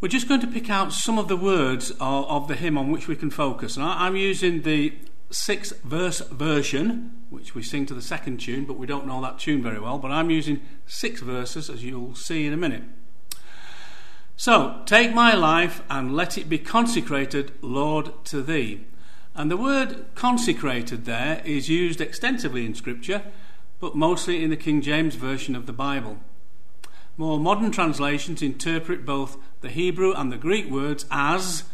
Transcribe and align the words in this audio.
We're 0.00 0.08
just 0.08 0.28
going 0.28 0.40
to 0.40 0.46
pick 0.46 0.70
out 0.70 0.92
some 0.94 1.18
of 1.18 1.28
the 1.28 1.36
words 1.36 1.90
of, 1.92 2.24
of 2.26 2.48
the 2.48 2.54
hymn 2.54 2.78
on 2.78 2.90
which 2.90 3.06
we 3.06 3.16
can 3.16 3.30
focus. 3.30 3.76
And 3.76 3.84
I, 3.84 4.06
I'm 4.06 4.16
using 4.16 4.62
the 4.62 4.94
six 5.30 5.70
verse 5.84 6.20
version, 6.20 7.12
which 7.30 7.54
we 7.54 7.62
sing 7.62 7.86
to 7.86 7.94
the 7.94 8.02
second 8.02 8.40
tune, 8.40 8.64
but 8.64 8.76
we 8.76 8.86
don't 8.86 9.06
know 9.06 9.20
that 9.22 9.38
tune 9.38 9.62
very 9.62 9.78
well. 9.78 9.98
But 9.98 10.10
I'm 10.10 10.30
using 10.30 10.60
six 10.86 11.20
verses, 11.20 11.70
as 11.70 11.84
you'll 11.84 12.14
see 12.14 12.46
in 12.46 12.52
a 12.52 12.56
minute. 12.56 12.82
So, 14.36 14.80
take 14.86 15.14
my 15.14 15.34
life 15.34 15.82
and 15.90 16.16
let 16.16 16.38
it 16.38 16.48
be 16.48 16.58
consecrated, 16.58 17.52
Lord, 17.60 18.24
to 18.26 18.42
thee. 18.42 18.86
And 19.34 19.50
the 19.50 19.56
word 19.56 20.06
consecrated 20.14 21.04
there 21.04 21.42
is 21.44 21.68
used 21.68 22.00
extensively 22.00 22.66
in 22.66 22.74
Scripture, 22.74 23.22
but 23.78 23.94
mostly 23.94 24.42
in 24.42 24.50
the 24.50 24.56
King 24.56 24.80
James 24.80 25.14
Version 25.14 25.54
of 25.54 25.66
the 25.66 25.72
Bible. 25.72 26.18
More 27.16 27.38
modern 27.38 27.70
translations 27.70 28.40
interpret 28.40 29.04
both 29.04 29.36
the 29.60 29.68
Hebrew 29.68 30.12
and 30.12 30.32
the 30.32 30.38
Greek 30.38 30.70
words 30.70 31.04
as 31.10 31.64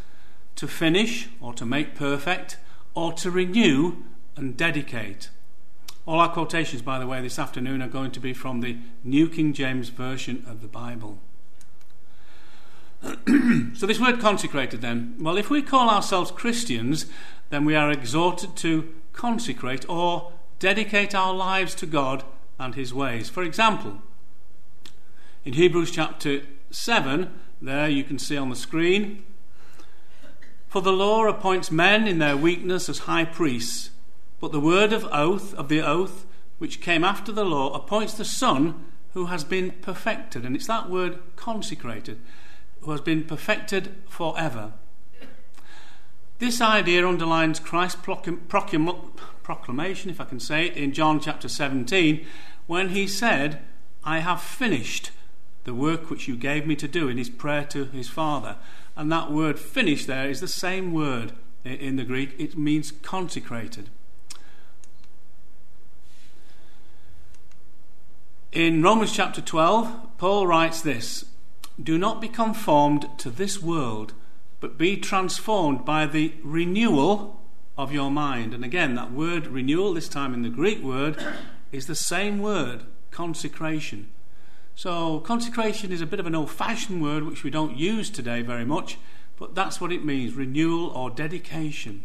to 0.56 0.66
finish 0.66 1.28
or 1.40 1.54
to 1.54 1.64
make 1.64 1.94
perfect 1.94 2.56
or 2.96 3.12
to 3.12 3.30
renew 3.30 3.98
and 4.36 4.56
dedicate. 4.56 5.28
All 6.06 6.18
our 6.18 6.32
quotations, 6.32 6.82
by 6.82 6.98
the 6.98 7.06
way, 7.06 7.20
this 7.20 7.38
afternoon 7.38 7.82
are 7.82 7.88
going 7.88 8.10
to 8.12 8.20
be 8.20 8.32
from 8.32 8.60
the 8.60 8.78
New 9.04 9.28
King 9.28 9.52
James 9.52 9.90
Version 9.90 10.44
of 10.48 10.62
the 10.62 10.68
Bible. 10.68 11.18
so, 13.74 13.86
this 13.86 14.00
word 14.00 14.18
consecrated 14.18 14.80
then, 14.80 15.16
well, 15.20 15.36
if 15.36 15.50
we 15.50 15.62
call 15.62 15.90
ourselves 15.90 16.30
Christians, 16.30 17.06
then 17.50 17.64
we 17.64 17.74
are 17.74 17.90
exhorted 17.90 18.56
to 18.56 18.94
consecrate 19.12 19.88
or 19.88 20.32
dedicate 20.58 21.14
our 21.14 21.34
lives 21.34 21.74
to 21.76 21.86
God 21.86 22.24
and 22.58 22.74
His 22.74 22.94
ways. 22.94 23.28
For 23.28 23.42
example, 23.42 24.00
in 25.44 25.52
Hebrews 25.52 25.90
chapter 25.90 26.42
7, 26.70 27.30
there 27.60 27.88
you 27.88 28.04
can 28.04 28.18
see 28.18 28.38
on 28.38 28.48
the 28.48 28.56
screen, 28.56 29.24
for 30.76 30.82
the 30.82 30.92
law 30.92 31.24
appoints 31.24 31.70
men 31.70 32.06
in 32.06 32.18
their 32.18 32.36
weakness 32.36 32.90
as 32.90 32.98
high 32.98 33.24
priests, 33.24 33.88
but 34.40 34.52
the 34.52 34.60
word 34.60 34.92
of 34.92 35.08
oath 35.10 35.54
of 35.54 35.70
the 35.70 35.80
oath 35.80 36.26
which 36.58 36.82
came 36.82 37.02
after 37.02 37.32
the 37.32 37.46
law 37.46 37.72
appoints 37.72 38.12
the 38.12 38.26
Son 38.26 38.84
who 39.14 39.24
has 39.24 39.42
been 39.42 39.70
perfected, 39.80 40.44
and 40.44 40.54
it's 40.54 40.66
that 40.66 40.90
word 40.90 41.18
consecrated 41.34 42.20
who 42.82 42.90
has 42.90 43.00
been 43.00 43.24
perfected 43.24 43.94
forever. 44.06 44.74
This 46.40 46.60
idea 46.60 47.08
underlines 47.08 47.58
Christ's 47.58 47.98
proclamation, 47.98 50.10
if 50.10 50.20
I 50.20 50.24
can 50.24 50.40
say 50.40 50.66
it, 50.66 50.76
in 50.76 50.92
John 50.92 51.20
chapter 51.20 51.48
17, 51.48 52.26
when 52.66 52.90
he 52.90 53.08
said, 53.08 53.62
I 54.04 54.18
have 54.18 54.42
finished 54.42 55.10
the 55.66 55.74
work 55.74 56.08
which 56.08 56.26
you 56.26 56.36
gave 56.36 56.66
me 56.66 56.76
to 56.76 56.88
do 56.88 57.08
in 57.08 57.18
his 57.18 57.28
prayer 57.28 57.64
to 57.64 57.84
his 57.86 58.08
Father. 58.08 58.56
And 58.96 59.12
that 59.12 59.30
word 59.30 59.58
finished 59.58 60.06
there 60.06 60.30
is 60.30 60.40
the 60.40 60.48
same 60.48 60.94
word 60.94 61.32
in 61.64 61.96
the 61.96 62.04
Greek, 62.04 62.34
it 62.38 62.56
means 62.56 62.92
consecrated. 62.92 63.90
In 68.52 68.82
Romans 68.82 69.12
chapter 69.12 69.42
12, 69.42 70.16
Paul 70.16 70.46
writes 70.46 70.80
this 70.80 71.26
do 71.82 71.98
not 71.98 72.20
be 72.20 72.28
conformed 72.28 73.06
to 73.18 73.28
this 73.28 73.60
world, 73.60 74.14
but 74.60 74.78
be 74.78 74.96
transformed 74.96 75.84
by 75.84 76.06
the 76.06 76.32
renewal 76.42 77.42
of 77.76 77.92
your 77.92 78.10
mind. 78.10 78.54
And 78.54 78.64
again, 78.64 78.94
that 78.94 79.12
word 79.12 79.48
renewal, 79.48 79.92
this 79.92 80.08
time 80.08 80.32
in 80.32 80.42
the 80.42 80.48
Greek 80.48 80.82
word, 80.82 81.22
is 81.72 81.86
the 81.86 81.94
same 81.94 82.38
word, 82.38 82.84
consecration. 83.10 84.08
So, 84.76 85.20
consecration 85.20 85.90
is 85.90 86.02
a 86.02 86.06
bit 86.06 86.20
of 86.20 86.26
an 86.26 86.34
old 86.34 86.50
fashioned 86.50 87.00
word 87.00 87.24
which 87.24 87.42
we 87.42 87.48
don't 87.48 87.78
use 87.78 88.10
today 88.10 88.42
very 88.42 88.66
much, 88.66 88.98
but 89.38 89.54
that's 89.54 89.80
what 89.80 89.90
it 89.90 90.04
means 90.04 90.34
renewal 90.34 90.90
or 90.90 91.08
dedication. 91.08 92.04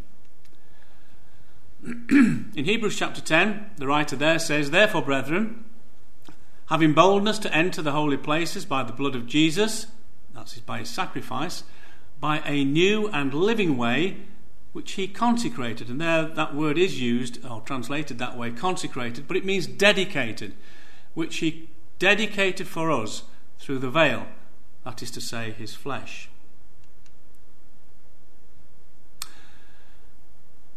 in 1.84 2.54
Hebrews 2.56 2.98
chapter 2.98 3.20
10, 3.20 3.72
the 3.76 3.88
writer 3.88 4.16
there 4.16 4.40
says, 4.40 4.72
Therefore, 4.72 5.02
brethren, 5.02 5.66
having 6.68 6.94
boldness 6.94 7.40
to 7.40 7.54
enter 7.54 7.82
the 7.82 7.92
holy 7.92 8.16
places 8.16 8.64
by 8.64 8.84
the 8.84 8.94
blood 8.94 9.16
of 9.16 9.28
Jesus, 9.28 9.88
that's 10.34 10.58
by 10.60 10.80
his 10.80 10.90
sacrifice, 10.90 11.66
by 12.22 12.40
a 12.46 12.64
new 12.64 13.10
and 13.10 13.34
living 13.34 13.76
way 13.76 14.16
which 14.72 14.94
he 14.94 15.10
consecrated. 15.10 15.90
And 15.90 16.00
there 16.00 16.24
that 16.24 16.56
word 16.56 16.78
is 16.78 17.02
used, 17.02 17.46
or 17.46 17.60
translated 17.60 18.18
that 18.20 18.38
way, 18.38 18.50
consecrated, 18.50 19.28
but 19.28 19.36
it 19.36 19.44
means 19.44 19.68
dedicated, 19.68 20.54
which 21.14 21.40
he 21.40 21.68
dedicated 22.02 22.68
for 22.68 22.90
us 22.90 23.22
through 23.60 23.78
the 23.78 23.92
veil, 23.92 24.26
that 24.84 25.04
is 25.04 25.12
to 25.12 25.22
say, 25.22 25.52
his 25.52 25.76
flesh. 25.76 26.30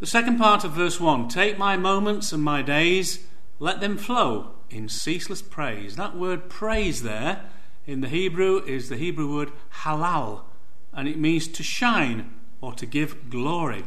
The 0.01 0.07
second 0.07 0.37
part 0.37 0.65
of 0.65 0.73
verse 0.73 1.01
1 1.01 1.29
Take 1.29 1.57
my 1.57 1.79
moments 1.79 2.31
and 2.31 2.43
my 2.43 2.61
days, 2.61 3.25
let 3.59 3.81
them 3.81 3.97
flow 3.97 4.51
in 4.69 4.91
ceaseless 4.91 5.41
praise. 5.41 5.97
That 5.97 6.15
word 6.15 6.51
praise 6.51 7.03
there 7.03 7.47
in 7.87 8.03
the 8.03 8.09
Hebrew 8.09 8.63
is 8.63 8.91
the 8.91 8.99
Hebrew 8.99 9.35
word 9.35 9.53
halal, 9.83 10.43
and 10.93 11.09
it 11.09 11.19
means 11.19 11.49
to 11.49 11.63
shine 11.63 12.35
or 12.61 12.75
to 12.75 12.85
give 12.85 13.31
glory. 13.31 13.85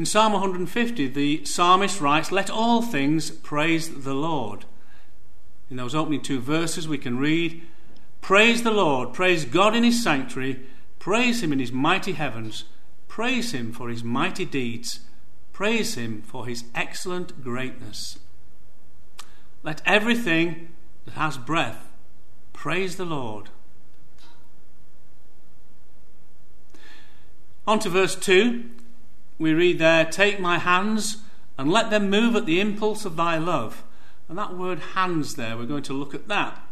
In 0.00 0.06
Psalm 0.06 0.32
150, 0.32 1.08
the 1.08 1.44
psalmist 1.44 2.00
writes, 2.00 2.32
Let 2.32 2.48
all 2.48 2.80
things 2.80 3.30
praise 3.30 4.02
the 4.02 4.14
Lord. 4.14 4.64
In 5.70 5.76
those 5.76 5.94
opening 5.94 6.22
two 6.22 6.40
verses, 6.40 6.88
we 6.88 6.96
can 6.96 7.18
read, 7.18 7.60
Praise 8.22 8.62
the 8.62 8.70
Lord, 8.70 9.12
praise 9.12 9.44
God 9.44 9.76
in 9.76 9.84
his 9.84 10.02
sanctuary, 10.02 10.62
praise 10.98 11.42
him 11.42 11.52
in 11.52 11.58
his 11.58 11.70
mighty 11.70 12.12
heavens, 12.12 12.64
praise 13.08 13.52
him 13.52 13.74
for 13.74 13.90
his 13.90 14.02
mighty 14.02 14.46
deeds, 14.46 15.00
praise 15.52 15.96
him 15.96 16.22
for 16.22 16.46
his 16.46 16.64
excellent 16.74 17.44
greatness. 17.44 18.18
Let 19.62 19.82
everything 19.84 20.70
that 21.04 21.12
has 21.12 21.36
breath 21.36 21.90
praise 22.54 22.96
the 22.96 23.04
Lord. 23.04 23.50
On 27.66 27.78
to 27.80 27.90
verse 27.90 28.16
2 28.16 28.79
we 29.40 29.54
read 29.54 29.78
there, 29.78 30.04
Take 30.04 30.38
my 30.38 30.58
hands 30.58 31.16
and 31.58 31.72
let 31.72 31.90
them 31.90 32.10
move 32.10 32.36
at 32.36 32.46
the 32.46 32.60
impulse 32.60 33.04
of 33.04 33.16
thy 33.16 33.38
love. 33.38 33.82
And 34.28 34.38
that 34.38 34.56
word 34.56 34.78
hands 34.94 35.34
there, 35.34 35.56
we're 35.56 35.64
going 35.64 35.82
to 35.84 35.92
look 35.94 36.14
at 36.14 36.28
that. 36.28 36.62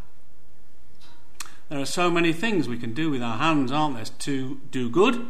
There 1.69 1.81
are 1.81 1.87
so 1.87 2.11
many 2.11 2.33
things 2.33 2.69
we 2.69 2.79
can 2.79 2.95
do 2.95 3.11
with 3.11 3.23
our 3.23 3.39
hands, 3.39 3.73
aren't 3.73 3.97
there? 3.97 4.05
To 4.05 4.61
do 4.71 4.89
good 4.89 5.27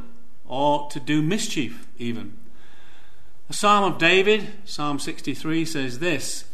or 0.46 0.90
to 0.90 1.00
do 1.00 1.23
mischief, 1.23 1.88
even. 1.96 2.37
The 3.46 3.55
Psalm 3.55 3.93
of 3.93 3.99
David, 3.99 4.49
Psalm 4.64 4.99
63, 4.99 5.64
says 5.64 6.00
this 6.00 6.44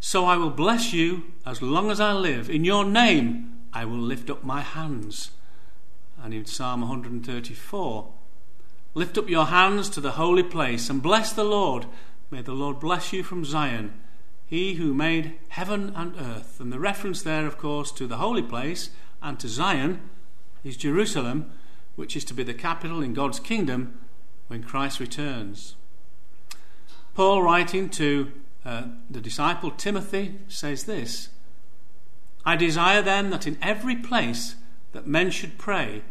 So 0.00 0.26
I 0.26 0.36
will 0.36 0.50
bless 0.50 0.92
you 0.92 1.24
as 1.46 1.62
long 1.62 1.90
as 1.90 2.00
I 2.00 2.12
live. 2.12 2.50
In 2.50 2.64
your 2.64 2.84
name 2.84 3.60
I 3.72 3.84
will 3.84 3.98
lift 3.98 4.28
up 4.28 4.44
my 4.44 4.60
hands. 4.60 5.30
And 6.22 6.34
in 6.34 6.46
Psalm 6.46 6.80
134, 6.80 8.12
Lift 8.94 9.18
up 9.18 9.28
your 9.28 9.46
hands 9.46 9.90
to 9.90 10.00
the 10.00 10.12
holy 10.12 10.44
place 10.44 10.88
and 10.88 11.02
bless 11.02 11.32
the 11.32 11.44
Lord. 11.44 11.86
May 12.30 12.42
the 12.42 12.52
Lord 12.52 12.78
bless 12.78 13.12
you 13.12 13.24
from 13.24 13.44
Zion, 13.44 13.92
he 14.46 14.74
who 14.74 14.94
made 14.94 15.34
heaven 15.48 15.92
and 15.96 16.14
earth. 16.16 16.60
And 16.60 16.72
the 16.72 16.78
reference 16.78 17.20
there, 17.22 17.46
of 17.46 17.58
course, 17.58 17.90
to 17.92 18.06
the 18.06 18.18
holy 18.18 18.42
place 18.42 18.90
and 19.20 19.38
to 19.40 19.48
Zion 19.48 20.00
is 20.62 20.76
Jerusalem, 20.76 21.50
which 21.96 22.16
is 22.16 22.24
to 22.26 22.34
be 22.34 22.44
the 22.44 22.54
capital 22.54 23.02
in 23.02 23.14
God's 23.14 23.40
kingdom 23.40 23.98
when 24.46 24.62
Christ 24.62 25.00
returns. 25.00 25.74
Paul, 27.14 27.42
writing 27.42 27.88
to 27.90 28.30
uh, 28.64 28.84
the 29.10 29.20
disciple 29.20 29.70
Timothy, 29.72 30.38
says 30.46 30.84
this 30.84 31.30
I 32.44 32.54
desire 32.56 33.02
then 33.02 33.30
that 33.30 33.46
in 33.46 33.58
every 33.60 33.96
place 33.96 34.54
that 34.92 35.06
men 35.06 35.30
should 35.30 35.58
pray 35.58 36.02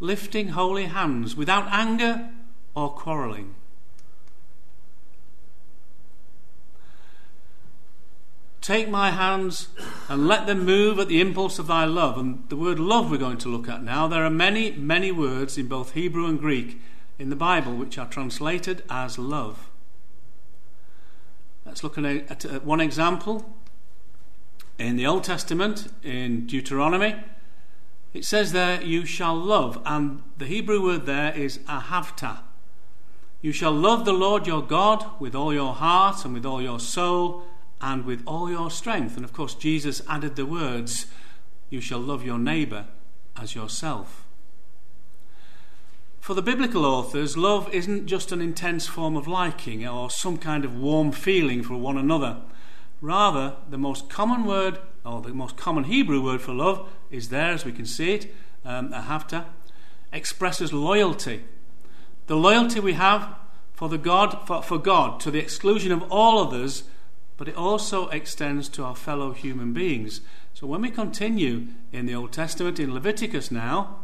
lifting 0.00 0.48
holy 0.48 0.86
hands 0.86 1.36
without 1.36 1.66
anger 1.70 2.30
or 2.74 2.90
quarrelling. 2.90 3.54
Take 8.60 8.90
my 8.90 9.12
hands 9.12 9.68
and 10.10 10.28
let 10.28 10.46
them 10.46 10.66
move 10.66 10.98
at 10.98 11.08
the 11.08 11.22
impulse 11.22 11.58
of 11.58 11.68
thy 11.68 11.86
love. 11.86 12.18
And 12.18 12.46
the 12.50 12.56
word 12.56 12.78
love 12.78 13.10
we're 13.10 13.16
going 13.16 13.38
to 13.38 13.48
look 13.48 13.66
at 13.66 13.82
now. 13.82 14.06
There 14.06 14.24
are 14.24 14.30
many, 14.30 14.72
many 14.72 15.10
words 15.10 15.56
in 15.56 15.68
both 15.68 15.94
Hebrew 15.94 16.26
and 16.26 16.38
Greek 16.38 16.78
in 17.18 17.30
the 17.30 17.36
Bible 17.36 17.74
which 17.74 17.96
are 17.96 18.06
translated 18.06 18.82
as 18.90 19.18
love. 19.18 19.70
Let's 21.64 21.82
look 21.82 21.96
at, 21.96 22.64
one 22.64 22.80
example. 22.80 23.54
In 24.78 24.96
the 24.96 25.06
Old 25.06 25.24
Testament, 25.24 25.92
in 26.02 26.46
Deuteronomy, 26.46 27.16
it 28.12 28.24
says 28.24 28.52
there, 28.52 28.82
you 28.82 29.04
shall 29.04 29.36
love, 29.36 29.80
and 29.84 30.22
the 30.38 30.46
Hebrew 30.46 30.82
word 30.82 31.06
there 31.06 31.32
is 31.34 31.58
ahavta. 31.60 32.38
You 33.40 33.52
shall 33.52 33.72
love 33.72 34.04
the 34.04 34.12
Lord 34.12 34.46
your 34.46 34.62
God 34.62 35.04
with 35.20 35.34
all 35.34 35.54
your 35.54 35.74
heart 35.74 36.24
and 36.24 36.34
with 36.34 36.44
all 36.44 36.60
your 36.60 36.80
soul 36.80 37.44
and 37.80 38.04
with 38.04 38.22
all 38.26 38.50
your 38.50 38.70
strength. 38.70 39.16
And 39.16 39.24
of 39.24 39.32
course, 39.32 39.54
Jesus 39.54 40.02
added 40.08 40.36
the 40.36 40.46
words, 40.46 41.06
You 41.70 41.80
shall 41.80 42.00
love 42.00 42.24
your 42.24 42.38
neighbour 42.38 42.86
as 43.40 43.54
yourself. 43.54 44.24
For 46.20 46.34
the 46.34 46.42
biblical 46.42 46.84
authors, 46.84 47.36
love 47.36 47.72
isn't 47.72 48.06
just 48.06 48.32
an 48.32 48.40
intense 48.40 48.86
form 48.86 49.16
of 49.16 49.28
liking 49.28 49.86
or 49.86 50.10
some 50.10 50.36
kind 50.36 50.64
of 50.64 50.78
warm 50.78 51.12
feeling 51.12 51.62
for 51.62 51.76
one 51.76 51.96
another. 51.96 52.38
Rather, 53.00 53.56
the 53.70 53.78
most 53.78 54.10
common 54.10 54.44
word, 54.44 54.78
or 55.08 55.22
the 55.22 55.34
most 55.34 55.56
common 55.56 55.84
Hebrew 55.84 56.22
word 56.22 56.40
for 56.40 56.52
love, 56.52 56.88
is 57.10 57.28
there 57.28 57.52
as 57.52 57.64
we 57.64 57.72
can 57.72 57.86
see 57.86 58.12
it, 58.12 58.34
um, 58.64 58.92
ahavta, 58.92 59.46
expresses 60.12 60.72
loyalty. 60.72 61.44
The 62.26 62.36
loyalty 62.36 62.80
we 62.80 62.92
have 62.94 63.36
for, 63.72 63.88
the 63.88 63.98
God, 63.98 64.46
for, 64.46 64.62
for 64.62 64.78
God 64.78 65.20
to 65.20 65.30
the 65.30 65.38
exclusion 65.38 65.92
of 65.92 66.10
all 66.10 66.38
others, 66.38 66.84
but 67.36 67.48
it 67.48 67.56
also 67.56 68.08
extends 68.08 68.68
to 68.70 68.84
our 68.84 68.96
fellow 68.96 69.32
human 69.32 69.72
beings. 69.72 70.20
So 70.52 70.66
when 70.66 70.82
we 70.82 70.90
continue 70.90 71.68
in 71.92 72.06
the 72.06 72.14
Old 72.14 72.32
Testament, 72.32 72.80
in 72.80 72.92
Leviticus 72.92 73.50
now, 73.50 74.00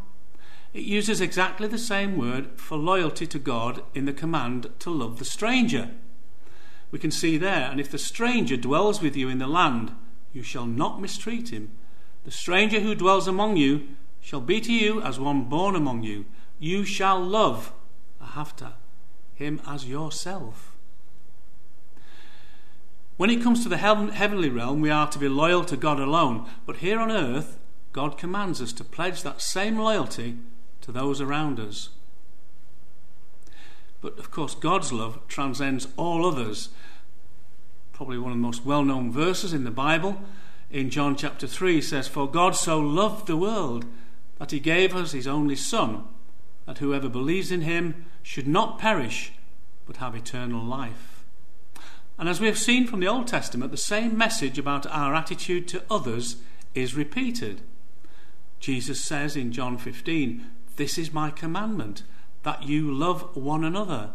it 0.73 0.85
uses 0.85 1.21
exactly 1.21 1.69
the 1.69 1.79
same 1.79 2.17
word 2.17 2.59
for 2.61 2.77
loyalty 2.77 3.27
to 3.27 3.39
God 3.39 3.83
in 3.95 4.07
the 4.07 4.13
command 4.13 4.71
to 4.81 4.91
love 4.91 5.19
the 5.19 5.25
stranger. 5.25 5.91
We 6.91 6.99
can 6.99 7.11
see 7.11 7.39
there, 7.39 7.69
and 7.71 7.81
if 7.81 7.91
the 7.91 7.99
stranger 7.99 8.57
dwells 8.57 9.03
with 9.03 9.17
you 9.17 9.29
in 9.29 9.39
the 9.39 9.47
land, 9.47 9.93
you 10.35 10.43
shall 10.43 10.67
not 10.67 11.01
mistreat 11.01 11.49
him 11.49 11.71
the 12.25 12.31
stranger 12.31 12.81
who 12.81 12.95
dwells 12.95 13.29
among 13.29 13.57
you 13.57 13.87
shall 14.21 14.41
be 14.41 14.61
to 14.63 14.73
you 14.73 15.01
as 15.03 15.21
one 15.21 15.45
born 15.45 15.77
among 15.77 16.03
you. 16.03 16.25
You 16.59 16.85
shall 16.85 17.21
love, 17.23 17.73
ahavta, 18.23 18.73
him 19.35 19.61
as 19.67 19.87
yourself. 19.87 20.75
When 23.19 23.31
it 23.31 23.43
comes 23.43 23.63
to 23.63 23.69
the 23.69 23.77
heavenly 23.77 24.49
realm, 24.49 24.81
we 24.81 24.91
are 24.91 25.09
to 25.09 25.19
be 25.19 25.29
loyal 25.29 25.65
to 25.67 25.77
God 25.77 26.01
alone. 26.01 26.49
But 26.67 26.77
here 26.77 26.99
on 26.99 27.13
earth, 27.13 27.59
God 27.93 28.17
commands 28.17 28.61
us 28.63 28.73
to 28.73 28.85
pledge 28.85 29.23
that 29.23 29.43
same 29.43 29.79
loyalty 29.79 30.39
to 30.81 30.91
those 30.91 31.21
around 31.21 31.61
us. 31.61 31.91
But 34.01 34.19
of 34.19 34.31
course, 34.31 34.55
God's 34.55 34.93
love 34.93 35.21
transcends 35.29 35.89
all 35.97 36.27
others. 36.27 36.71
Probably 37.95 38.19
one 38.19 38.33
of 38.33 38.39
the 38.39 38.43
most 38.43 38.67
well 38.67 38.85
known 38.85 39.13
verses 39.13 39.53
in 39.53 39.63
the 39.63 39.71
Bible 39.71 40.21
in 40.69 40.91
John 40.91 41.15
chapter 41.15 41.47
3 41.47 41.81
says, 41.81 42.09
For 42.09 42.29
God 42.29 42.57
so 42.57 42.81
loved 42.81 43.29
the 43.29 43.37
world 43.37 43.87
that 44.39 44.51
he 44.51 44.59
gave 44.59 44.97
us 44.97 45.13
his 45.13 45.29
only 45.29 45.55
Son, 45.55 46.03
that 46.67 46.79
whoever 46.79 47.09
believes 47.09 47.53
in 47.53 47.61
him 47.61 48.07
should 48.21 48.49
not 48.49 48.81
perish, 48.81 49.33
but 49.87 49.99
have 49.99 50.17
eternal 50.17 50.65
life. 50.65 51.25
And 52.19 52.29
as 52.29 52.41
we 52.41 52.49
have 52.49 52.59
seen 52.59 52.89
from 52.89 52.99
the 52.99 53.07
Old 53.07 53.29
Testament, 53.29 53.71
the 53.71 53.77
same 53.77 54.19
message 54.19 54.59
about 54.59 54.87
our 54.87 55.15
attitude 55.15 55.69
to 55.69 55.85
others 55.89 56.39
is 56.75 56.97
repeated. 56.97 57.61
Jesus 58.59 59.05
says 59.05 59.37
in 59.37 59.53
John 59.53 59.79
15, 59.79 60.45
This 60.75 60.99
is 60.99 61.13
my 61.13 61.31
commandment, 61.31 62.03
that 62.43 62.65
you 62.65 62.93
love 62.93 63.37
one 63.37 63.63
another. 63.63 64.11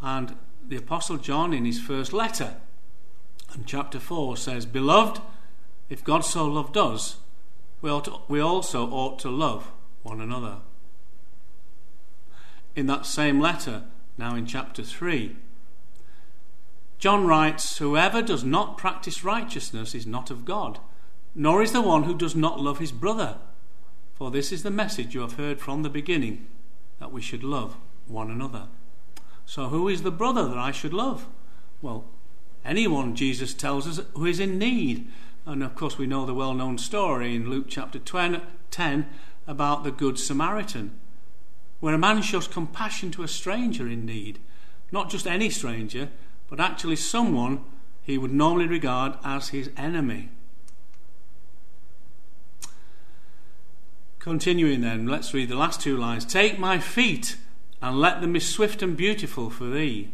And 0.00 0.36
the 0.66 0.76
Apostle 0.76 1.18
John, 1.18 1.52
in 1.52 1.66
his 1.66 1.78
first 1.78 2.14
letter, 2.14 2.56
in 3.54 3.64
chapter 3.64 3.98
4, 3.98 4.36
says, 4.36 4.66
Beloved, 4.66 5.20
if 5.88 6.04
God 6.04 6.20
so 6.20 6.46
loved 6.46 6.76
us, 6.76 7.16
we, 7.80 7.88
to, 8.02 8.20
we 8.28 8.40
also 8.40 8.88
ought 8.90 9.18
to 9.20 9.30
love 9.30 9.70
one 10.02 10.20
another. 10.20 10.58
In 12.76 12.86
that 12.86 13.06
same 13.06 13.40
letter, 13.40 13.84
now 14.16 14.34
in 14.34 14.46
chapter 14.46 14.82
3, 14.82 15.36
John 16.98 17.26
writes, 17.26 17.78
Whoever 17.78 18.20
does 18.22 18.44
not 18.44 18.76
practice 18.76 19.24
righteousness 19.24 19.94
is 19.94 20.06
not 20.06 20.30
of 20.30 20.44
God, 20.44 20.80
nor 21.34 21.62
is 21.62 21.72
the 21.72 21.80
one 21.80 22.04
who 22.04 22.16
does 22.16 22.34
not 22.34 22.60
love 22.60 22.78
his 22.78 22.92
brother. 22.92 23.38
For 24.14 24.30
this 24.30 24.50
is 24.50 24.64
the 24.64 24.70
message 24.70 25.14
you 25.14 25.20
have 25.20 25.34
heard 25.34 25.60
from 25.60 25.82
the 25.82 25.88
beginning, 25.88 26.48
that 26.98 27.12
we 27.12 27.22
should 27.22 27.44
love 27.44 27.76
one 28.08 28.30
another. 28.30 28.66
So, 29.46 29.68
who 29.68 29.88
is 29.88 30.02
the 30.02 30.10
brother 30.10 30.48
that 30.48 30.58
I 30.58 30.72
should 30.72 30.92
love? 30.92 31.28
Well, 31.80 32.04
anyone, 32.68 33.16
Jesus 33.16 33.54
tells 33.54 33.88
us, 33.88 34.04
who 34.14 34.26
is 34.26 34.38
in 34.38 34.58
need 34.58 35.08
and 35.48 35.62
of 35.62 35.74
course, 35.74 35.96
we 35.96 36.06
know 36.06 36.26
the 36.26 36.34
well 36.34 36.52
known 36.52 36.76
story 36.76 37.34
in 37.34 37.48
Luke 37.48 37.66
chapter 37.70 37.98
10 37.98 39.06
about 39.46 39.82
the 39.82 39.90
Good 39.90 40.18
Samaritan, 40.18 41.00
where 41.80 41.94
a 41.94 41.98
man 41.98 42.20
shows 42.20 42.46
compassion 42.46 43.10
to 43.12 43.22
a 43.22 43.28
stranger 43.28 43.88
in 43.88 44.04
need. 44.04 44.40
Not 44.92 45.08
just 45.08 45.26
any 45.26 45.48
stranger, 45.48 46.10
but 46.50 46.60
actually 46.60 46.96
someone 46.96 47.64
he 48.02 48.18
would 48.18 48.32
normally 48.32 48.66
regard 48.66 49.14
as 49.24 49.48
his 49.48 49.70
enemy. 49.74 50.28
Continuing 54.18 54.82
then, 54.82 55.06
let's 55.06 55.32
read 55.32 55.48
the 55.48 55.56
last 55.56 55.80
two 55.80 55.96
lines. 55.96 56.26
Take 56.26 56.58
my 56.58 56.78
feet 56.78 57.38
and 57.80 57.98
let 57.98 58.20
them 58.20 58.34
be 58.34 58.40
swift 58.40 58.82
and 58.82 58.98
beautiful 58.98 59.48
for 59.48 59.70
thee. 59.70 60.10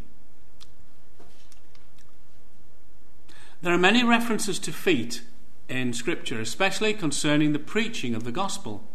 There 3.65 3.73
are 3.73 3.79
many 3.79 4.05
references 4.05 4.59
to 4.59 4.73
feet 4.73 5.23
in 5.71 5.95
Scripture, 5.95 6.39
especially 6.39 6.93
concerning 6.93 7.55
the 7.55 7.59
preaching 7.59 8.15
of 8.15 8.25
the 8.25 8.31
gospel. 8.31 8.87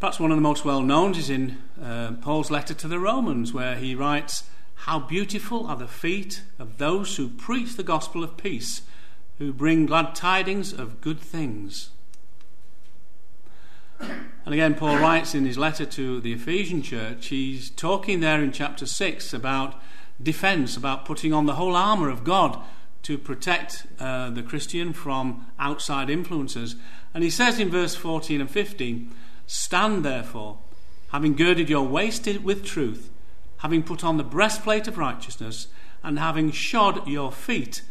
Perhaps 0.00 0.18
one 0.18 0.32
of 0.32 0.36
the 0.36 0.42
most 0.42 0.64
well 0.64 0.82
known 0.82 1.14
is 1.14 1.30
in 1.30 1.58
uh, 1.80 2.14
Paul's 2.20 2.50
letter 2.50 2.74
to 2.74 2.88
the 2.88 2.98
Romans, 2.98 3.52
where 3.52 3.76
he 3.76 3.94
writes, 3.94 4.42
How 4.74 4.98
beautiful 4.98 5.68
are 5.68 5.76
the 5.76 5.86
feet 5.86 6.42
of 6.58 6.78
those 6.78 7.16
who 7.16 7.28
preach 7.28 7.76
the 7.76 7.84
gospel 7.84 8.24
of 8.24 8.36
peace, 8.36 8.82
who 9.38 9.52
bring 9.52 9.86
glad 9.86 10.16
tidings 10.16 10.72
of 10.72 11.00
good 11.00 11.20
things. 11.20 11.90
And 14.00 14.52
again, 14.52 14.74
Paul 14.74 14.98
writes 14.98 15.32
in 15.32 15.46
his 15.46 15.56
letter 15.56 15.86
to 15.86 16.20
the 16.20 16.32
Ephesian 16.32 16.82
church, 16.82 17.28
he's 17.28 17.70
talking 17.70 18.18
there 18.18 18.42
in 18.42 18.50
chapter 18.50 18.84
6 18.84 19.32
about 19.32 19.80
defense, 20.20 20.76
about 20.76 21.04
putting 21.04 21.32
on 21.32 21.46
the 21.46 21.54
whole 21.54 21.76
armour 21.76 22.08
of 22.08 22.24
God 22.24 22.60
to 23.04 23.18
protect 23.18 23.86
uh, 24.00 24.30
the 24.30 24.42
Christian 24.42 24.92
from 24.92 25.46
outside 25.58 26.10
influences. 26.10 26.76
And 27.12 27.22
he 27.22 27.30
says 27.30 27.60
in 27.60 27.70
verse 27.70 27.94
14 27.94 28.40
and 28.40 28.50
15, 28.50 29.14
Stand 29.46 30.04
therefore, 30.04 30.58
having 31.08 31.36
girded 31.36 31.68
your 31.68 31.86
waist 31.86 32.26
with 32.42 32.64
truth, 32.64 33.10
having 33.58 33.82
put 33.82 34.02
on 34.02 34.16
the 34.16 34.24
breastplate 34.24 34.88
of 34.88 34.98
righteousness, 34.98 35.68
and 36.02 36.18
having 36.18 36.50
shod 36.50 37.06
your 37.06 37.30
feet 37.30 37.82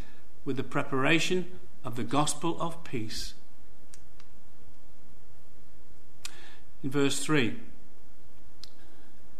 with 0.45 0.57
the 0.57 0.63
preparation 0.63 1.47
of 1.83 1.95
the 1.95 2.03
gospel 2.03 2.59
of 2.59 2.83
peace. 2.83 3.33
In 6.83 6.89
verse 6.89 7.19
3 7.19 7.55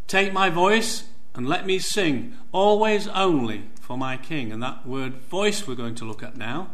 Take 0.07 0.33
my 0.33 0.49
voice 0.49 1.05
and 1.35 1.49
let 1.49 1.65
me 1.65 1.79
sing, 1.79 2.37
always 2.51 3.07
only 3.07 3.63
for 3.93 3.97
my 3.97 4.17
King. 4.17 4.51
And 4.51 4.63
that 4.63 4.87
word 4.87 5.13
voice 5.13 5.67
we're 5.67 5.75
going 5.75 5.93
to 5.93 6.05
look 6.05 6.23
at 6.23 6.35
now. 6.35 6.71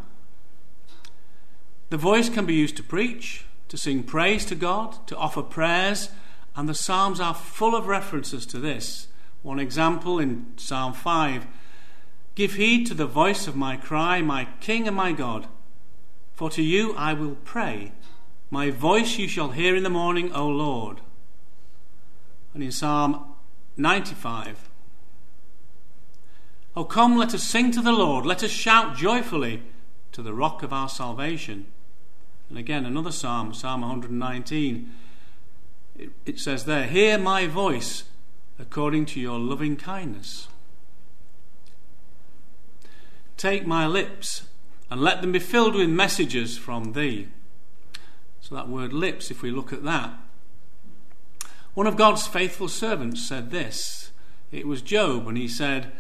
The 1.90 1.98
voice 1.98 2.30
can 2.30 2.46
be 2.46 2.54
used 2.54 2.78
to 2.78 2.84
preach, 2.84 3.44
to 3.68 3.76
sing 3.76 4.04
praise 4.04 4.46
to 4.46 4.56
God, 4.56 5.06
to 5.08 5.18
offer 5.18 5.42
prayers, 5.42 6.12
and 6.56 6.70
the 6.70 6.74
Psalms 6.74 7.20
are 7.20 7.34
full 7.34 7.76
of 7.76 7.88
references 7.88 8.46
to 8.46 8.58
this. 8.58 9.08
One 9.42 9.60
example 9.60 10.18
in 10.18 10.54
Psalm 10.56 10.94
5 10.94 11.46
Give 12.36 12.54
heed 12.54 12.88
to 12.88 12.94
the 12.94 13.06
voice 13.06 13.50
of 13.50 13.56
my 13.58 13.76
cry, 13.76 14.22
my 14.22 14.48
King 14.62 14.88
and 14.88 14.96
my 14.96 15.12
God. 15.12 15.48
For 16.36 16.50
to 16.52 16.64
you 16.64 16.94
I 16.96 17.12
will 17.12 17.36
pray. 17.44 17.92
My 18.50 18.72
voice 18.72 19.18
you 19.18 19.28
shall 19.28 19.50
hear 19.50 19.76
in 19.76 19.84
the 19.84 19.90
morning, 19.90 20.32
O 20.32 20.48
Lord. 20.48 21.02
And 22.54 22.64
in 22.64 22.72
Psalm 22.72 23.36
95 23.76 24.69
Oh, 26.80 26.86
come, 26.86 27.18
let 27.18 27.34
us 27.34 27.44
sing 27.44 27.72
to 27.72 27.82
the 27.82 27.92
Lord. 27.92 28.26
Let 28.26 28.42
us 28.42 28.52
shout 28.52 28.96
joyfully 28.96 29.64
to 30.14 30.22
the 30.22 30.34
rock 30.34 30.64
of 30.64 30.72
our 30.72 30.88
salvation. 30.88 31.66
And 32.48 32.58
again, 32.58 32.86
another 32.86 33.12
psalm, 33.12 33.54
Psalm 33.54 33.82
119. 33.82 34.90
It, 35.98 36.12
it 36.26 36.40
says 36.40 36.64
there, 36.64 36.86
Hear 36.88 37.18
my 37.18 37.48
voice 37.48 38.06
according 38.58 39.08
to 39.08 39.20
your 39.20 39.38
loving 39.38 39.76
kindness. 39.76 40.48
Take 43.36 43.68
my 43.68 43.86
lips 43.86 44.44
and 44.90 45.02
let 45.02 45.20
them 45.20 45.34
be 45.34 45.40
filled 45.40 45.76
with 45.76 45.90
messages 45.90 46.58
from 46.58 46.94
thee. 46.94 47.28
So, 48.40 48.56
that 48.56 48.70
word 48.70 48.94
lips, 48.94 49.30
if 49.30 49.42
we 49.42 49.52
look 49.52 49.74
at 49.74 49.84
that, 49.84 50.14
one 51.74 51.88
of 51.88 51.98
God's 51.98 52.26
faithful 52.26 52.70
servants 52.70 53.28
said 53.28 53.52
this. 53.52 54.12
It 54.50 54.66
was 54.66 54.82
Job, 54.82 55.28
and 55.28 55.38
he 55.38 55.50
said, 55.50 55.92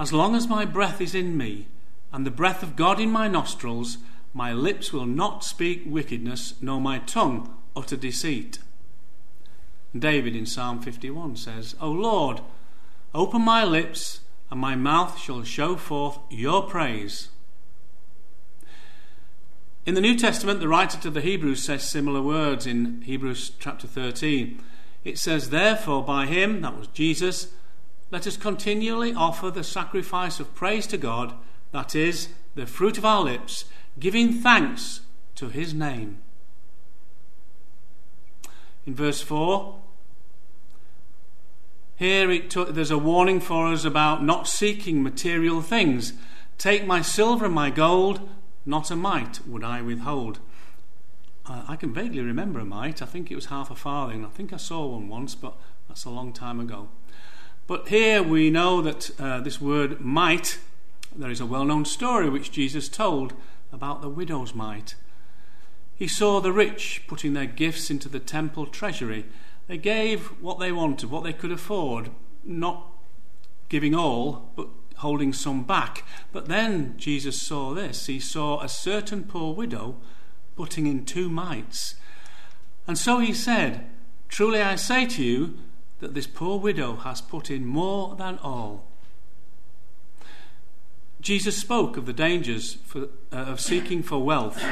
As 0.00 0.14
long 0.14 0.34
as 0.34 0.48
my 0.48 0.64
breath 0.64 0.98
is 1.02 1.14
in 1.14 1.36
me, 1.36 1.66
and 2.10 2.24
the 2.24 2.30
breath 2.30 2.62
of 2.62 2.74
God 2.74 2.98
in 2.98 3.10
my 3.10 3.28
nostrils, 3.28 3.98
my 4.32 4.50
lips 4.50 4.94
will 4.94 5.04
not 5.04 5.44
speak 5.44 5.82
wickedness, 5.84 6.54
nor 6.62 6.80
my 6.80 7.00
tongue 7.00 7.54
utter 7.76 7.98
deceit. 7.98 8.60
David 9.94 10.34
in 10.34 10.46
Psalm 10.46 10.80
51 10.80 11.36
says, 11.36 11.76
O 11.82 11.90
Lord, 11.90 12.40
open 13.14 13.42
my 13.42 13.62
lips, 13.62 14.20
and 14.50 14.58
my 14.58 14.74
mouth 14.74 15.18
shall 15.18 15.44
show 15.44 15.76
forth 15.76 16.18
your 16.30 16.62
praise. 16.62 17.28
In 19.84 19.92
the 19.92 20.00
New 20.00 20.16
Testament, 20.16 20.60
the 20.60 20.68
writer 20.68 20.96
to 20.96 21.10
the 21.10 21.20
Hebrews 21.20 21.62
says 21.62 21.82
similar 21.82 22.22
words 22.22 22.66
in 22.66 23.02
Hebrews 23.02 23.52
chapter 23.58 23.86
13. 23.86 24.62
It 25.04 25.18
says, 25.18 25.50
Therefore, 25.50 26.02
by 26.02 26.24
him, 26.24 26.62
that 26.62 26.78
was 26.78 26.86
Jesus, 26.86 27.48
let 28.10 28.26
us 28.26 28.36
continually 28.36 29.14
offer 29.14 29.50
the 29.50 29.64
sacrifice 29.64 30.40
of 30.40 30.54
praise 30.54 30.86
to 30.88 30.98
God, 30.98 31.34
that 31.72 31.94
is, 31.94 32.28
the 32.54 32.66
fruit 32.66 32.98
of 32.98 33.04
our 33.04 33.22
lips, 33.22 33.66
giving 33.98 34.32
thanks 34.32 35.00
to 35.36 35.48
his 35.48 35.72
name. 35.72 36.18
In 38.86 38.94
verse 38.94 39.20
4, 39.20 39.78
here 41.96 42.30
it 42.30 42.50
there's 42.74 42.90
a 42.90 42.98
warning 42.98 43.40
for 43.40 43.66
us 43.66 43.84
about 43.84 44.24
not 44.24 44.48
seeking 44.48 45.02
material 45.02 45.60
things. 45.60 46.14
Take 46.56 46.86
my 46.86 47.02
silver 47.02 47.44
and 47.44 47.54
my 47.54 47.70
gold, 47.70 48.28
not 48.64 48.90
a 48.90 48.96
mite 48.96 49.46
would 49.46 49.62
I 49.62 49.82
withhold. 49.82 50.40
Uh, 51.46 51.64
I 51.68 51.76
can 51.76 51.92
vaguely 51.92 52.22
remember 52.22 52.58
a 52.58 52.64
mite. 52.64 53.02
I 53.02 53.06
think 53.06 53.30
it 53.30 53.34
was 53.34 53.46
half 53.46 53.70
a 53.70 53.74
farthing. 53.74 54.24
I 54.24 54.28
think 54.28 54.52
I 54.52 54.56
saw 54.56 54.86
one 54.86 55.08
once, 55.08 55.34
but 55.34 55.56
that's 55.88 56.04
a 56.04 56.10
long 56.10 56.32
time 56.32 56.58
ago. 56.58 56.88
But 57.70 57.86
here 57.86 58.20
we 58.20 58.50
know 58.50 58.82
that 58.82 59.12
uh, 59.20 59.38
this 59.42 59.60
word 59.60 60.00
mite, 60.00 60.58
there 61.14 61.30
is 61.30 61.38
a 61.38 61.46
well 61.46 61.64
known 61.64 61.84
story 61.84 62.28
which 62.28 62.50
Jesus 62.50 62.88
told 62.88 63.32
about 63.72 64.02
the 64.02 64.08
widow's 64.08 64.56
mite. 64.56 64.96
He 65.94 66.08
saw 66.08 66.40
the 66.40 66.50
rich 66.50 67.04
putting 67.06 67.32
their 67.32 67.46
gifts 67.46 67.88
into 67.88 68.08
the 68.08 68.18
temple 68.18 68.66
treasury. 68.66 69.24
They 69.68 69.78
gave 69.78 70.42
what 70.42 70.58
they 70.58 70.72
wanted, 70.72 71.12
what 71.12 71.22
they 71.22 71.32
could 71.32 71.52
afford, 71.52 72.10
not 72.42 72.88
giving 73.68 73.94
all, 73.94 74.50
but 74.56 74.66
holding 74.96 75.32
some 75.32 75.62
back. 75.62 76.04
But 76.32 76.48
then 76.48 76.94
Jesus 76.96 77.40
saw 77.40 77.72
this. 77.72 78.06
He 78.06 78.18
saw 78.18 78.60
a 78.60 78.68
certain 78.68 79.22
poor 79.22 79.54
widow 79.54 79.94
putting 80.56 80.88
in 80.88 81.04
two 81.04 81.28
mites. 81.28 81.94
And 82.88 82.98
so 82.98 83.20
he 83.20 83.32
said, 83.32 83.88
Truly 84.28 84.60
I 84.60 84.74
say 84.74 85.06
to 85.06 85.22
you 85.22 85.56
that 86.00 86.14
this 86.14 86.26
poor 86.26 86.58
widow 86.58 86.96
has 86.96 87.20
put 87.20 87.50
in 87.50 87.66
more 87.66 88.16
than 88.16 88.38
all. 88.38 88.86
Jesus 91.20 91.56
spoke 91.56 91.96
of 91.96 92.06
the 92.06 92.12
dangers 92.12 92.74
for, 92.86 93.08
uh, 93.30 93.36
of 93.36 93.60
seeking 93.60 94.02
for 94.02 94.18
wealth. 94.24 94.62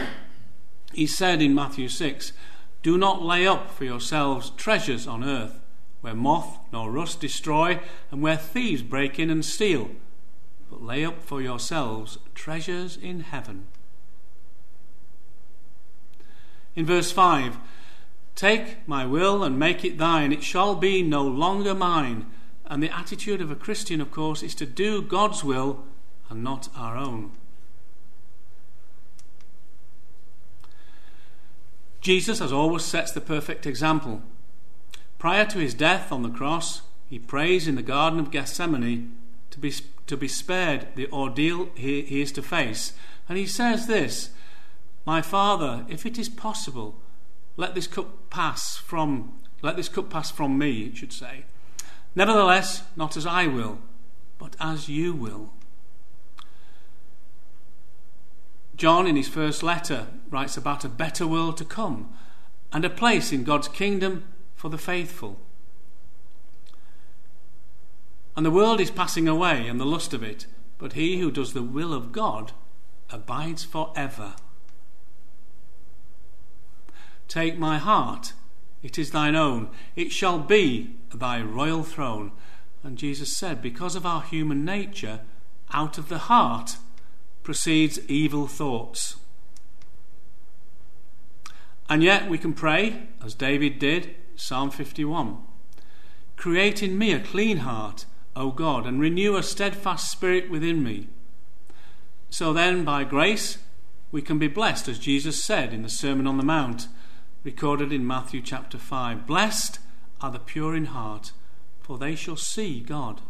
He 0.93 1.07
said 1.07 1.43
in 1.43 1.55
Matthew 1.55 1.89
6, 1.89 2.33
Do 2.83 2.97
not 2.97 3.23
lay 3.23 3.47
up 3.47 3.71
for 3.71 3.85
yourselves 3.85 4.51
treasures 4.57 5.07
on 5.07 5.23
earth, 5.23 5.61
where 6.01 6.15
moth 6.15 6.59
nor 6.73 6.91
rust 6.91 7.21
destroy, 7.21 7.81
and 8.11 8.23
where 8.23 8.37
thieves 8.37 8.83
break 8.83 9.19
in 9.19 9.29
and 9.29 9.45
steal, 9.45 9.91
but 10.71 10.83
lay 10.83 11.05
up 11.05 11.23
for 11.23 11.43
yourselves 11.43 12.19
treasures 12.35 12.97
in 12.97 13.21
heaven. 13.21 13.67
In 16.75 16.87
verse 16.87 17.13
5, 17.13 17.59
Take 18.39 18.87
my 18.87 19.05
will 19.05 19.43
and 19.43 19.59
make 19.59 19.85
it 19.85 19.99
thine, 19.99 20.31
it 20.31 20.45
shall 20.45 20.77
be 20.77 21.03
no 21.03 21.25
longer 21.25 21.75
mine. 21.75 22.25
And 22.67 22.81
the 22.81 22.97
attitude 22.97 23.41
of 23.41 23.51
a 23.51 23.57
Christian, 23.57 24.01
of 24.01 24.13
course, 24.13 24.45
is 24.45 24.55
to 24.55 24.65
do 24.65 25.03
God's 25.03 25.43
will 25.43 25.83
and 26.31 26.45
not 26.45 26.69
our 26.77 26.97
own. 26.97 27.33
Jesus, 32.01 32.41
as 32.41 32.53
always, 32.53 32.85
sets 32.85 33.11
the 33.11 33.21
perfect 33.21 33.67
example. 33.67 34.23
Prior 35.19 35.45
to 35.47 35.59
his 35.59 35.75
death 35.75 36.13
on 36.13 36.23
the 36.23 36.31
cross, 36.31 36.83
he 37.11 37.19
prays 37.19 37.67
in 37.67 37.75
the 37.75 37.83
Garden 37.83 38.21
of 38.21 38.31
Gethsemane 38.31 39.17
to 39.51 39.59
be, 39.59 39.73
to 40.07 40.17
be 40.17 40.29
spared 40.29 40.87
the 40.95 41.11
ordeal 41.11 41.71
he, 41.75 42.03
he 42.03 42.21
is 42.21 42.31
to 42.31 42.43
face. 42.43 42.93
And 43.29 43.37
he 43.37 43.47
says 43.47 43.89
this 43.89 44.31
My 45.05 45.23
Father, 45.23 45.85
if 45.89 46.07
it 46.07 46.17
is 46.21 46.29
possible, 46.29 47.01
let 47.59 47.75
this 47.75 47.87
cup 47.87 48.31
pass 48.31 48.79
from 48.79 49.35
let 49.61 49.77
this 49.77 49.89
cup 49.89 50.09
pass 50.09 50.31
from 50.31 50.57
me, 50.57 50.85
it 50.85 50.97
should 50.97 51.13
say. 51.13 51.45
Nevertheless, 52.15 52.85
not 52.97 53.17
as 53.17 53.27
I 53.27 53.49
will, 53.49 53.81
but 54.39 54.55
as 54.61 54.89
you 54.89 55.13
will. 55.13 55.53
John, 58.77 59.09
in 59.09 59.17
his 59.17 59.29
first 59.29 59.65
letter, 59.65 60.07
writes 60.31 60.57
about 60.57 60.85
a 60.85 60.89
better 60.89 61.27
world 61.27 61.57
to 61.57 61.65
come 61.65 62.15
and 62.73 62.85
a 62.85 62.91
place 62.91 63.33
in 63.33 63.43
God's 63.43 63.67
kingdom 63.67 64.23
for 64.55 64.71
the 64.71 64.79
faithful. 64.79 65.41
And 68.37 68.47
the 68.47 68.53
world 68.53 68.81
is 68.81 68.93
passing 68.93 69.27
away 69.27 69.67
and 69.67 69.81
the 69.81 69.85
lust 69.85 70.15
of 70.15 70.23
it, 70.23 70.47
but 70.79 70.93
he 70.93 71.19
who 71.19 71.33
does 71.33 71.53
the 71.53 71.65
will 71.65 71.93
of 71.93 72.13
God 72.13 72.53
abides 73.11 73.65
forever. 73.65 74.35
Take 77.29 77.59
my 77.59 77.79
heart, 77.79 78.33
it 78.83 78.99
is 78.99 79.11
thine 79.11 79.37
own, 79.37 79.69
it 79.95 80.11
shall 80.11 80.39
be 80.39 80.97
thy 81.15 81.41
royal 81.41 81.85
throne. 81.85 82.33
And 82.83 82.97
Jesus 82.97 83.37
said, 83.37 83.61
Because 83.61 83.95
of 83.95 84.07
our 84.07 84.23
human 84.23 84.65
nature, 84.65 85.21
out 85.73 85.99
of 85.99 86.09
the 86.09 86.19
heart 86.19 86.77
proceeds 87.43 88.01
evil 88.09 88.47
thoughts. 88.47 89.17
And 91.89 92.03
yet 92.03 92.29
we 92.29 92.39
can 92.39 92.53
pray, 92.53 93.09
as 93.25 93.35
David 93.35 93.79
did, 93.79 94.15
Psalm 94.37 94.71
51 94.71 95.39
Create 96.37 96.83
in 96.83 96.97
me 96.97 97.13
a 97.13 97.21
clean 97.21 97.59
heart, 97.59 98.05
O 98.37 98.51
God, 98.51 98.87
and 98.87 99.01
renew 99.01 99.37
a 99.37 99.43
steadfast 99.43 100.11
spirit 100.11 100.49
within 100.51 100.83
me. 100.83 101.09
So 102.31 102.53
then, 102.53 102.85
by 102.85 103.05
grace, 103.05 103.59
we 104.13 104.23
can 104.23 104.39
be 104.39 104.49
blessed, 104.49 104.89
as 104.89 104.99
Jesus 104.99 105.43
said 105.43 105.73
in 105.73 105.83
the 105.83 105.89
Sermon 105.89 106.27
on 106.27 106.37
the 106.37 106.45
Mount, 106.45 106.87
recorded 107.45 107.93
in 107.93 108.07
Matthew 108.07 108.43
chapter 108.43 108.79
5. 108.79 109.27
Blessed 109.27 109.79
are 110.21 110.31
the 110.31 110.39
pure 110.39 110.75
in 110.75 110.87
heart, 110.87 111.33
for 111.81 111.99
they 111.99 112.15
shall 112.15 112.37
see 112.37 112.81
God 112.81 113.21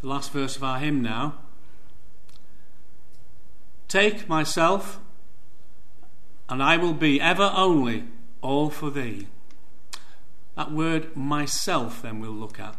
the 0.00 0.08
last 0.08 0.30
verse 0.32 0.56
of 0.56 0.62
our 0.62 0.78
hymn 0.78 1.02
now. 1.02 1.34
Take 3.88 4.28
myself, 4.28 5.00
and 6.48 6.62
I 6.62 6.76
will 6.76 6.94
be 6.94 7.20
ever 7.20 7.52
only 7.54 8.04
all 8.40 8.70
for 8.70 8.90
thee. 8.90 9.26
That 10.56 10.72
word 10.72 11.16
myself, 11.16 12.02
then, 12.02 12.20
we'll 12.20 12.32
look 12.32 12.60
at. 12.60 12.76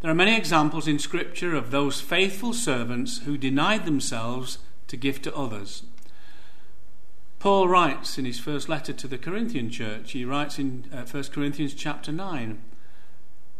There 0.00 0.10
are 0.10 0.14
many 0.14 0.36
examples 0.36 0.86
in 0.86 0.98
Scripture 0.98 1.54
of 1.54 1.70
those 1.70 2.00
faithful 2.00 2.52
servants 2.52 3.20
who 3.20 3.36
denied 3.36 3.84
themselves 3.84 4.58
to 4.86 4.96
give 4.96 5.20
to 5.22 5.34
others. 5.34 5.82
Paul 7.38 7.68
writes 7.68 8.18
in 8.18 8.24
his 8.24 8.40
first 8.40 8.68
letter 8.68 8.92
to 8.92 9.06
the 9.06 9.18
Corinthian 9.18 9.70
church, 9.70 10.12
he 10.12 10.24
writes 10.24 10.58
in 10.58 10.86
uh, 10.92 11.04
1 11.04 11.24
Corinthians 11.24 11.72
chapter 11.72 12.10
9 12.10 12.60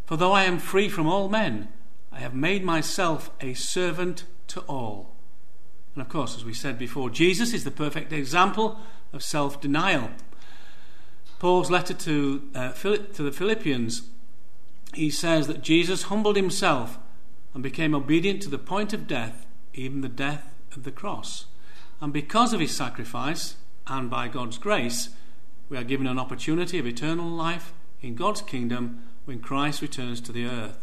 For 0.04 0.16
though 0.16 0.32
I 0.32 0.44
am 0.44 0.58
free 0.58 0.88
from 0.88 1.06
all 1.06 1.28
men, 1.28 1.68
I 2.10 2.18
have 2.18 2.34
made 2.34 2.64
myself 2.64 3.30
a 3.40 3.54
servant 3.54 4.24
to 4.48 4.60
all. 4.62 5.14
And 5.94 6.02
of 6.02 6.08
course, 6.08 6.36
as 6.36 6.44
we 6.44 6.54
said 6.54 6.76
before, 6.76 7.08
Jesus 7.08 7.52
is 7.52 7.62
the 7.62 7.70
perfect 7.70 8.12
example 8.12 8.80
of 9.12 9.22
self 9.22 9.60
denial. 9.60 10.10
Paul's 11.38 11.70
letter 11.70 11.94
to, 11.94 12.48
uh, 12.56 12.72
to 12.72 13.22
the 13.22 13.30
Philippians, 13.30 14.02
he 14.92 15.08
says 15.08 15.46
that 15.46 15.62
Jesus 15.62 16.04
humbled 16.04 16.34
himself 16.34 16.98
and 17.54 17.62
became 17.62 17.94
obedient 17.94 18.42
to 18.42 18.50
the 18.50 18.58
point 18.58 18.92
of 18.92 19.06
death, 19.06 19.46
even 19.72 20.00
the 20.00 20.08
death 20.08 20.52
of 20.74 20.82
the 20.82 20.90
cross. 20.90 21.46
And 22.00 22.12
because 22.12 22.52
of 22.52 22.60
his 22.60 22.74
sacrifice, 22.74 23.54
and 23.88 24.10
by 24.10 24.28
God's 24.28 24.58
grace, 24.58 25.10
we 25.68 25.76
are 25.76 25.84
given 25.84 26.06
an 26.06 26.18
opportunity 26.18 26.78
of 26.78 26.86
eternal 26.86 27.28
life 27.28 27.72
in 28.00 28.14
God's 28.14 28.42
kingdom 28.42 29.02
when 29.24 29.40
Christ 29.40 29.82
returns 29.82 30.20
to 30.22 30.32
the 30.32 30.46
earth. 30.46 30.78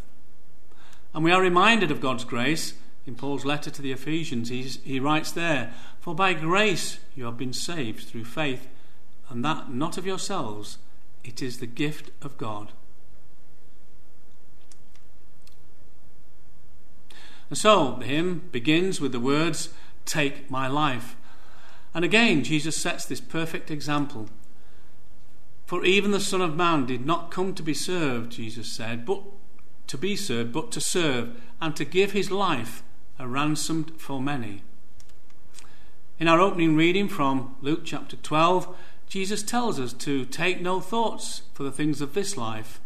And 1.14 1.24
we 1.24 1.32
are 1.32 1.40
reminded 1.40 1.90
of 1.90 2.00
God's 2.00 2.24
grace 2.24 2.74
in 3.06 3.14
Paul's 3.14 3.44
letter 3.44 3.70
to 3.70 3.82
the 3.82 3.92
Ephesians. 3.92 4.48
He's, 4.48 4.82
he 4.82 5.00
writes 5.00 5.32
there, 5.32 5.72
For 6.00 6.14
by 6.14 6.34
grace 6.34 6.98
you 7.14 7.24
have 7.24 7.38
been 7.38 7.52
saved 7.52 8.06
through 8.06 8.24
faith, 8.24 8.68
and 9.28 9.44
that 9.44 9.72
not 9.72 9.96
of 9.96 10.06
yourselves, 10.06 10.78
it 11.24 11.42
is 11.42 11.58
the 11.58 11.66
gift 11.66 12.10
of 12.22 12.36
God. 12.36 12.72
And 17.48 17.58
so 17.58 17.96
the 17.98 18.06
hymn 18.06 18.48
begins 18.50 19.00
with 19.00 19.12
the 19.12 19.20
words, 19.20 19.70
Take 20.04 20.50
my 20.50 20.68
life. 20.68 21.16
And 21.96 22.04
again, 22.04 22.44
Jesus 22.44 22.76
sets 22.76 23.06
this 23.06 23.22
perfect 23.22 23.70
example. 23.70 24.28
For 25.64 25.82
even 25.82 26.10
the 26.10 26.20
Son 26.20 26.42
of 26.42 26.54
Man 26.54 26.84
did 26.84 27.06
not 27.06 27.30
come 27.30 27.54
to 27.54 27.62
be 27.62 27.72
served, 27.72 28.32
Jesus 28.32 28.70
said, 28.70 29.06
but 29.06 29.22
to 29.86 29.96
be 29.96 30.14
served, 30.14 30.52
but 30.52 30.70
to 30.72 30.80
serve, 30.82 31.40
and 31.58 31.74
to 31.74 31.86
give 31.86 32.12
his 32.12 32.30
life 32.30 32.82
a 33.18 33.26
ransom 33.26 33.84
for 33.96 34.20
many. 34.20 34.62
In 36.20 36.28
our 36.28 36.38
opening 36.38 36.76
reading 36.76 37.08
from 37.08 37.56
Luke 37.62 37.80
chapter 37.82 38.16
12, 38.16 38.76
Jesus 39.08 39.42
tells 39.42 39.80
us 39.80 39.94
to 39.94 40.26
take 40.26 40.60
no 40.60 40.80
thoughts 40.80 41.42
for 41.54 41.62
the 41.62 41.72
things 41.72 42.02
of 42.02 42.12
this 42.12 42.36
life. 42.36 42.78